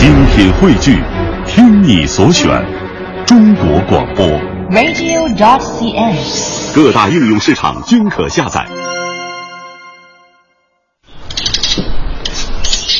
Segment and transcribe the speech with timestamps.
[0.00, 0.98] 精品汇聚，
[1.46, 2.48] 听你所选，
[3.26, 4.26] 中国广播。
[4.70, 6.16] radio.cn。
[6.74, 8.66] 各大应用市场均可下载。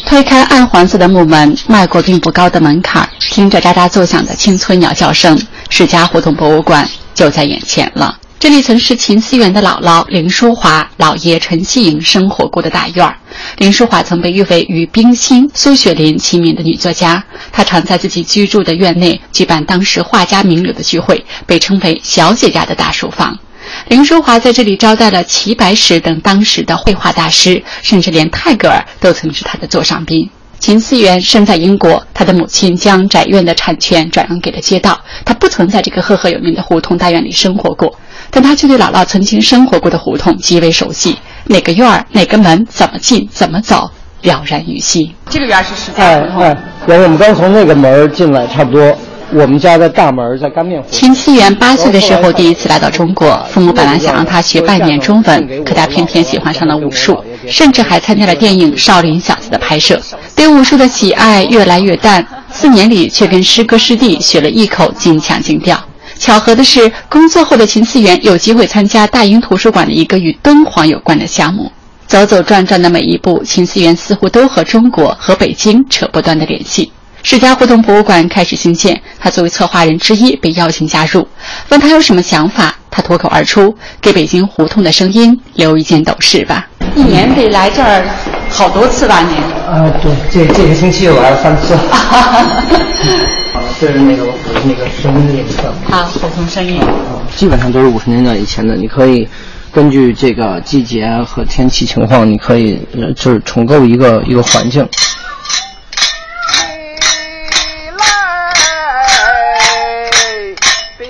[0.05, 5.41] 推开暗黄色的木门，迈过并不高的门槛，听着喳喳作响的青春鸟叫声，
[5.71, 8.19] 史家胡同博物馆就在眼前了。
[8.39, 13.17] 这里曾是秦思源的姥姥林淑华、姥爷陈希莹生活过的大院儿。
[13.59, 23.39] 林淑华曾被誉为与冰心、苏雪林齐名的女作家，她常在自己居住的院内举办当时画家名流的聚会，被称为“小姐家的大书房”。
[23.89, 30.29] 林淑华在这里招待了齐白石等当时的绘画大师，甚至连泰戈尔都曾是他的座上宾。
[30.59, 37.99] 秦思源生在英国，他的母亲将宅院的产权转让给了街道，他不曾在这个赫赫有名的胡同大院里生活过，
[38.31, 43.91] 但他却对姥姥曾经生活过的胡同极为熟悉，哪个院儿、哪个门、怎么进、怎么走，
[44.23, 45.13] 了然于心。
[45.29, 46.43] 这个院儿是史家哎胡同。
[46.43, 46.57] 哎，
[46.87, 48.97] 然后我们刚从那个门进来，差不多。
[49.33, 50.89] 我们家的大门在干面湖。
[50.91, 60.01] 秦思源八岁的时候第一次来到中国，父母本来想让他学半年中文，可他偏偏喜欢上了武术，甚至还参加了电影《少林小子》的拍摄。
[60.35, 65.81] 对武术的喜爱越来越淡，四年里却跟师哥师弟学了一口京腔京调。
[66.21, 71.73] 巧合的是，工作后的秦思源有机会参加大英图书馆的一个与敦煌有关的项目。
[72.07, 76.93] 走走转转的每一步，秦思源似乎都和中国、和北京扯不断的联系。
[77.23, 81.27] 史家胡同博物馆开始兴建，他作为策划人之一被邀请加入。
[81.71, 88.05] 问他有什么想法，他脱口而出：“给北京胡同的声音留一件斗士吧。”一年得来这儿
[88.51, 89.23] 好多次吧？
[89.23, 89.39] 您？
[89.67, 91.75] 啊，对，这这个星期我来了三次。
[93.81, 94.27] 啊，这是那个
[94.67, 95.73] 那个声音的颜色。
[95.91, 96.79] 啊，胡同声音。
[97.35, 99.27] 基本上都是五十年代以前的，你可以
[99.73, 104.87] 根据这个季节和天气情况，你可以呃就是重构一个一个环境。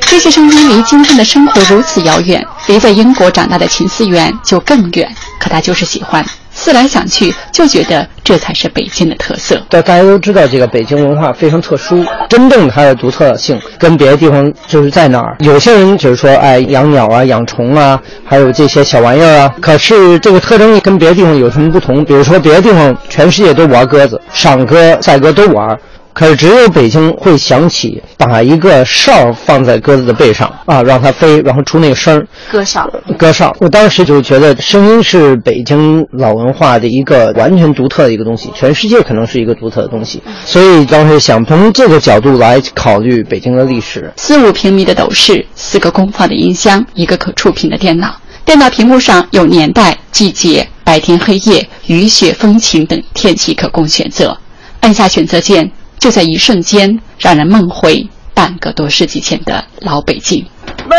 [0.02, 5.12] 这些声音离今天的生活如此遥远，离在英国长大的秦思源就更远。
[5.40, 6.24] 可他就是喜欢，
[6.60, 9.58] 思来想去，就觉得这才是北京的特色。
[9.70, 15.34] 大大家都知道，这个北京文化非常特殊，真正它的独特性跟别的地方就是在哪儿。
[15.38, 19.54] 有些人就是说，哎，养鸟啊，养虫啊，还有这些小玩意儿啊。
[19.62, 22.04] 可是这个特征跟别的地方有什么不同？
[22.04, 25.74] 比如说，别的地方全世界都玩鸽子，赏鸽、赛鸽都玩。
[26.12, 32.26] 可是只有北京会想起把一个哨放在鸽子的背上啊，让它飞，然后出那个声儿。
[32.50, 44.12] 鸽哨，鸽哨，我当时就觉得声音是北京老文化的一个完全独特的一个东西，全世界可能是一个独特的东西，所以当时想从这个角度来考虑北京的历史。
[44.16, 48.14] 四五平米的斗室，四个功放的音箱，一个可触屏的电脑。
[48.44, 54.36] 电脑屏幕上有年代、季节、白天黑夜、雨雪风晴等天气可供选择。
[54.80, 55.70] 按下选择键，
[56.00, 60.44] 就在一瞬间，让人梦回半个多世纪前的老北京。
[60.88, 60.96] 没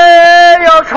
[0.64, 0.96] 有虫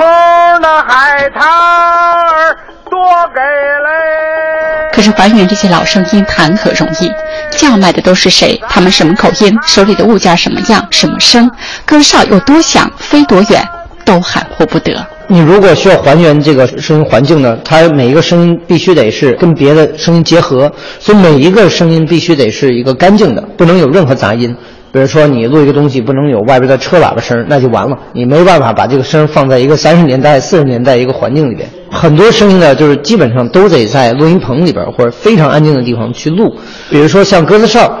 [0.61, 2.55] 的海棠儿
[2.87, 2.99] 多
[3.33, 4.91] 给嘞。
[4.93, 7.11] 可是还原这些老声音谈何容易？
[7.49, 8.61] 叫卖的都是谁？
[8.69, 9.57] 他们什么口音？
[9.65, 10.87] 手里的物件什么样？
[10.91, 11.49] 什么声？
[11.83, 12.89] 歌哨有多响？
[12.99, 13.67] 飞多远？
[14.05, 15.03] 都含糊不得。
[15.27, 24.55] 你如果需要还原这个声音环境呢，它每一个声音必须得是跟别的声音结合，所以每一个声音必须得是一个干净的，不能有任何杂音。
[24.91, 31.67] 比如说你录一个东西，不能有外边的车喇叭声，那就完了，你没办法把这个声放在一个三十年代、四十年代一个环境里边。
[31.89, 36.55] 很多声音呢，就是基本上都得在录音棚里边或者非常安静的地方去录。
[36.89, 37.97] 比如说像鸽子哨。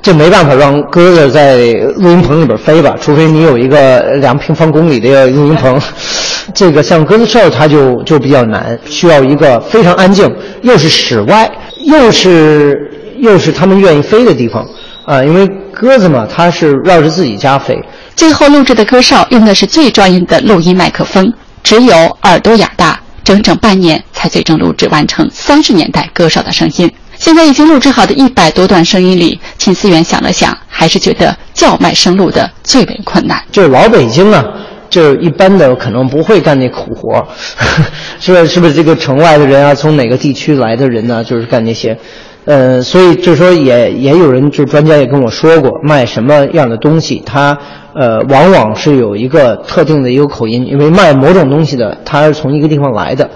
[0.00, 1.56] 这没办法让鸽子在
[1.96, 5.80] 录音棚里边飞吧，除非你有一个两平方公里的录音棚。
[6.54, 11.50] 这个像鸽子哨，它就就比较难，需要一个非常安静，又是室外，
[11.84, 14.66] 又是又是他们愿意飞的地方
[15.04, 15.22] 啊。
[15.22, 17.78] 因为鸽子嘛，它是绕着自己家飞。
[18.16, 21.30] 最后录制的鸽哨用的是最专业的录音麦克风，
[21.62, 26.90] 只有耳朵眼大，整整半年才最终录制完成三十年代歌哨的声音。
[27.16, 29.38] 现在已经录制好的一百多段声音里，
[29.68, 33.38] 秦思源想了想，还是觉得叫卖生路的最为困难。
[33.52, 34.42] 就是老北京啊，
[34.88, 37.22] 就是一般的可能不会干那苦活，
[38.18, 38.46] 是不是？
[38.46, 41.98] 是不是这个城外的人啊，从哪个地区来的人呢、就是干那些。
[42.46, 47.58] 呃，所以就说也也有人，就专家也跟我说过，卖什么样的东西，它
[47.94, 53.28] 呃往往是有一个特定的一个口音，因为卖某种东西的，它是从一个地方来的。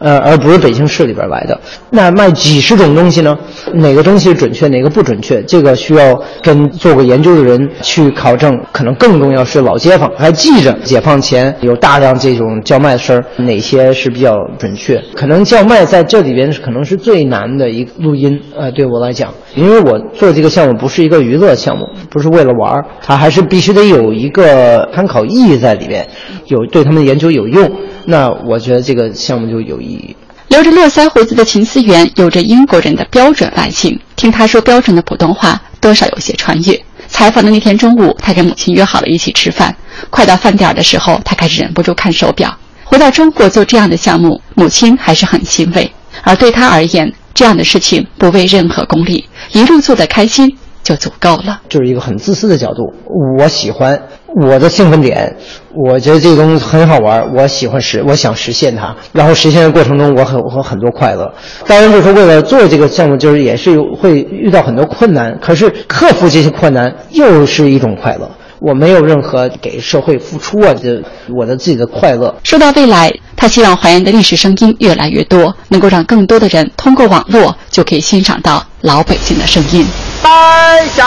[0.00, 1.60] 呃，而不是北京市里边来的。
[1.90, 3.38] 那卖几十种东西呢？
[3.74, 5.42] 哪个东西准确，哪个不准确？
[5.42, 8.58] 这个需要跟做过研究的人去考证。
[8.72, 15.00] 可能更重要是老街坊还记着解放前有大量这种叫卖声，哪些是比较准确？
[15.14, 18.40] 可能叫卖在这里边可能是最难的一个录音。
[18.56, 26.06] 呃，对我来讲，因为我做这个项目不是一个娱乐项目，不是为了玩儿，它还是必须得有一个参考意义在里边，
[26.46, 27.70] 有对他们的研究有用。
[28.04, 30.16] 那我觉得这个项目就有意义。
[30.48, 36.80] 留着络腮胡子的秦思源有着英国人的标准外形，听他说标准的普通话，多少有些穿越。
[37.06, 39.74] 采访的那天中午，他跟母亲约好了一起吃饭。
[40.10, 42.52] 快到饭点的时候，他开始忍不住看手表。
[42.84, 45.92] 回到中国做这样的项目，母亲还是很欣慰。
[46.22, 51.60] 而对他而言，这样的事情不为任何功利，一路做得开心就足够了。
[51.68, 52.92] 就是一个很自私的角度，
[53.38, 54.00] 我喜欢。
[54.36, 55.34] 我的兴奋点，
[55.74, 61.32] 我觉得这个东西很好玩，我喜欢实，我想实现它，然后实现的过程中，我很我很很多快乐。
[61.66, 68.30] 当然，就是为了做这个项目，就是也是会遇到很多困难，可是克服这些困难又是一种快乐。
[68.60, 71.02] 我没有任何给社会付出啊，这
[71.34, 72.34] 我的自己的快乐。
[72.44, 79.86] 说到未来，他希望还原的历史声音越来越多，能够让更多的人通过网络就可以欣赏到老北京的声音。
[80.22, 81.02] 卖小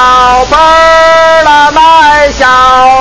[0.50, 2.46] 包儿了，卖小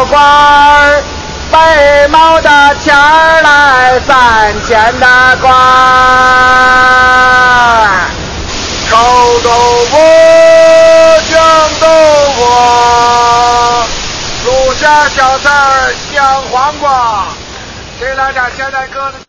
[0.07, 1.03] 瓜儿，
[1.51, 5.59] 北毛的钱儿来，三千的官儿，
[8.89, 8.97] 臭
[9.43, 9.51] 豆
[9.91, 9.97] 腐，
[11.33, 11.41] 酱
[11.81, 11.87] 豆
[12.37, 12.41] 腐，
[14.45, 17.27] 路下小菜儿香黄瓜，
[17.99, 19.22] 这两天现在搁的。